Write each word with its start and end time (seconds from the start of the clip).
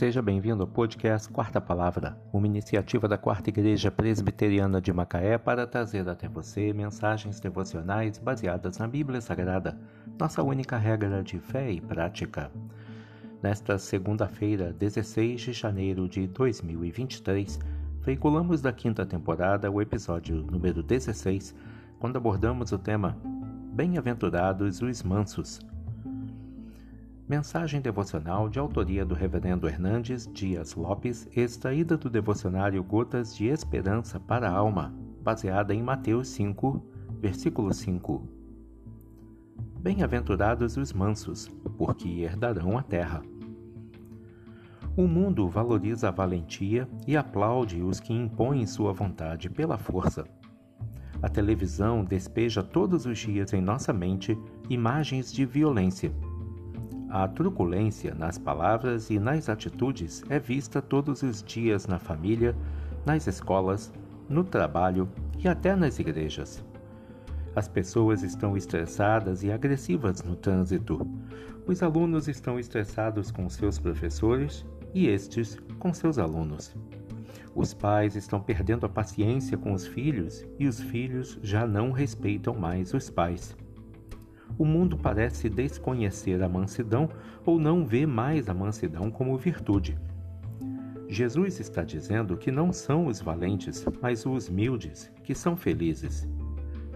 Seja 0.00 0.22
bem-vindo 0.22 0.62
ao 0.62 0.66
podcast 0.66 1.28
Quarta 1.28 1.60
Palavra, 1.60 2.18
uma 2.32 2.46
iniciativa 2.46 3.06
da 3.06 3.18
Quarta 3.18 3.50
Igreja 3.50 3.90
Presbiteriana 3.90 4.80
de 4.80 4.90
Macaé 4.94 5.36
para 5.36 5.66
trazer 5.66 6.08
até 6.08 6.26
você 6.26 6.72
mensagens 6.72 7.38
devocionais 7.38 8.16
baseadas 8.16 8.78
na 8.78 8.88
Bíblia 8.88 9.20
Sagrada, 9.20 9.78
nossa 10.18 10.42
única 10.42 10.78
regra 10.78 11.22
de 11.22 11.38
fé 11.38 11.70
e 11.70 11.82
prática. 11.82 12.50
Nesta 13.42 13.76
segunda-feira, 13.76 14.72
16 14.72 15.38
de 15.38 15.52
janeiro 15.52 16.08
de 16.08 16.26
2023, 16.28 17.60
veiculamos 18.00 18.62
da 18.62 18.72
quinta 18.72 19.04
temporada 19.04 19.70
o 19.70 19.82
episódio 19.82 20.36
número 20.36 20.82
16, 20.82 21.54
quando 21.98 22.16
abordamos 22.16 22.72
o 22.72 22.78
tema 22.78 23.18
Bem-aventurados 23.74 24.80
os 24.80 25.02
mansos, 25.02 25.60
Mensagem 27.30 27.80
devocional 27.80 28.48
de 28.48 28.58
autoria 28.58 29.04
do 29.04 29.14
Reverendo 29.14 29.68
Hernandes 29.68 30.28
Dias 30.32 30.74
Lopes, 30.74 31.28
extraída 31.30 31.96
do 31.96 32.10
devocionário 32.10 32.82
Gotas 32.82 33.36
de 33.36 33.46
Esperança 33.46 34.18
para 34.18 34.50
a 34.50 34.52
Alma, 34.52 34.92
baseada 35.22 35.72
em 35.72 35.80
Mateus 35.80 36.26
5, 36.26 36.84
versículo 37.20 37.72
5. 37.72 38.28
Bem-aventurados 39.78 40.76
os 40.76 40.92
mansos, 40.92 41.46
porque 41.78 42.08
herdarão 42.08 42.76
a 42.76 42.82
terra. 42.82 43.22
O 44.96 45.06
mundo 45.06 45.48
valoriza 45.48 46.08
a 46.08 46.10
valentia 46.10 46.88
e 47.06 47.16
aplaude 47.16 47.80
os 47.80 48.00
que 48.00 48.12
impõem 48.12 48.66
sua 48.66 48.92
vontade 48.92 49.48
pela 49.48 49.78
força. 49.78 50.24
A 51.22 51.28
televisão 51.28 52.04
despeja 52.04 52.60
todos 52.60 53.06
os 53.06 53.20
dias 53.20 53.52
em 53.52 53.60
nossa 53.60 53.92
mente 53.92 54.36
imagens 54.68 55.32
de 55.32 55.46
violência 55.46 56.12
a 57.10 57.26
truculência 57.26 58.14
nas 58.14 58.38
palavras 58.38 59.10
e 59.10 59.18
nas 59.18 59.48
atitudes 59.48 60.22
é 60.28 60.38
vista 60.38 60.80
todos 60.80 61.22
os 61.22 61.42
dias 61.42 61.88
na 61.88 61.98
família, 61.98 62.54
nas 63.04 63.26
escolas, 63.26 63.92
no 64.28 64.44
trabalho 64.44 65.08
e 65.36 65.48
até 65.48 65.74
nas 65.74 65.98
igrejas. 65.98 66.64
As 67.56 67.66
pessoas 67.66 68.22
estão 68.22 68.56
estressadas 68.56 69.42
e 69.42 69.50
agressivas 69.50 70.22
no 70.22 70.36
trânsito. 70.36 71.04
Os 71.66 71.82
alunos 71.82 72.28
estão 72.28 72.60
estressados 72.60 73.32
com 73.32 73.48
seus 73.48 73.76
professores 73.76 74.64
e 74.94 75.08
estes 75.08 75.58
com 75.80 75.92
seus 75.92 76.16
alunos. 76.16 76.76
Os 77.56 77.74
pais 77.74 78.14
estão 78.14 78.40
perdendo 78.40 78.86
a 78.86 78.88
paciência 78.88 79.58
com 79.58 79.72
os 79.72 79.84
filhos 79.84 80.46
e 80.60 80.68
os 80.68 80.80
filhos 80.80 81.40
já 81.42 81.66
não 81.66 81.90
respeitam 81.90 82.54
mais 82.54 82.94
os 82.94 83.10
pais 83.10 83.56
o 84.58 84.64
mundo 84.64 84.96
parece 84.96 85.48
desconhecer 85.48 86.42
a 86.42 86.48
mansidão 86.48 87.08
ou 87.44 87.58
não 87.58 87.86
vê 87.86 88.06
mais 88.06 88.48
a 88.48 88.54
mansidão 88.54 89.10
como 89.10 89.36
virtude. 89.36 89.98
Jesus 91.08 91.58
está 91.58 91.82
dizendo 91.82 92.36
que 92.36 92.52
não 92.52 92.72
são 92.72 93.06
os 93.06 93.20
valentes, 93.20 93.84
mas 94.00 94.24
os 94.24 94.48
humildes 94.48 95.10
que 95.24 95.34
são 95.34 95.56
felizes. 95.56 96.28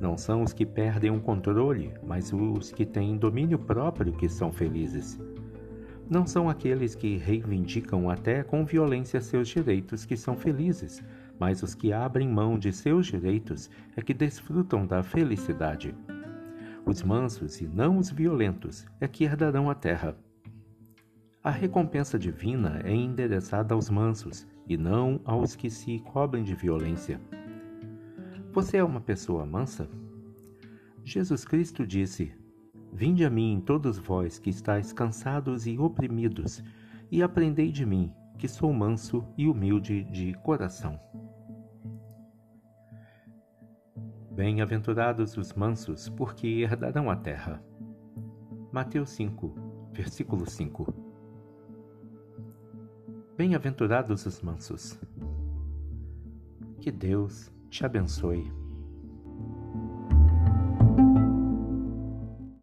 Não 0.00 0.16
são 0.16 0.42
os 0.42 0.52
que 0.52 0.66
perdem 0.66 1.10
o 1.10 1.20
controle, 1.20 1.92
mas 2.02 2.32
os 2.32 2.72
que 2.72 2.84
têm 2.84 3.16
domínio 3.16 3.58
próprio 3.58 4.12
que 4.12 4.28
são 4.28 4.50
felizes. 4.50 5.20
Não 6.08 6.26
são 6.26 6.50
aqueles 6.50 6.96
que 6.96 7.18
reivindicam 7.18 8.10
até 8.10 8.42
com 8.42 8.64
violência 8.64 9.20
seus 9.20 9.46
direitos 9.46 10.04
que 10.04 10.16
são 10.16 10.36
felizes, 10.36 11.00
mas 11.38 11.62
os 11.62 11.72
que 11.72 11.92
abrem 11.92 12.28
mão 12.28 12.58
de 12.58 12.72
seus 12.72 13.06
direitos 13.06 13.70
é 13.96 14.02
que 14.02 14.12
desfrutam 14.12 14.84
da 14.84 15.04
felicidade. 15.04 15.94
Os 16.86 17.02
mansos 17.02 17.60
e 17.60 17.66
não 17.66 17.98
os 17.98 18.10
violentos 18.10 18.86
é 19.00 19.06
que 19.06 19.24
herdarão 19.24 19.70
a 19.70 19.74
terra. 19.74 20.16
A 21.42 21.50
recompensa 21.50 22.18
divina 22.18 22.80
é 22.84 22.94
endereçada 22.94 23.74
aos 23.74 23.88
mansos 23.88 24.46
e 24.66 24.76
não 24.76 25.20
aos 25.24 25.54
que 25.54 25.70
se 25.70 25.98
cobrem 26.00 26.42
de 26.42 26.54
violência. 26.54 27.20
Você 28.52 28.78
é 28.78 28.84
uma 28.84 29.00
pessoa 29.00 29.46
mansa? 29.46 29.88
Jesus 31.04 31.44
Cristo 31.44 31.86
disse: 31.86 32.32
Vinde 32.92 33.24
a 33.24 33.30
mim, 33.30 33.62
todos 33.64 33.98
vós 33.98 34.38
que 34.38 34.50
estáis 34.50 34.92
cansados 34.92 35.66
e 35.66 35.78
oprimidos, 35.78 36.62
e 37.10 37.22
aprendei 37.22 37.70
de 37.70 37.86
mim, 37.86 38.12
que 38.36 38.48
sou 38.48 38.72
manso 38.72 39.24
e 39.36 39.46
humilde 39.46 40.04
de 40.04 40.34
coração. 40.42 40.98
Bem-aventurados 44.40 45.36
os 45.36 45.52
mansos, 45.52 46.08
porque 46.08 46.62
herdarão 46.62 47.10
a 47.10 47.16
terra. 47.16 47.62
Mateus 48.72 49.10
5, 49.10 49.54
versículo 49.92 50.48
5. 50.48 50.94
Bem-aventurados 53.36 54.24
os 54.24 54.40
mansos. 54.40 54.98
Que 56.80 56.90
Deus 56.90 57.52
te 57.68 57.84
abençoe. 57.84 58.50